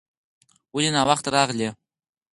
[0.75, 1.69] ولې ناوخته راغلې؟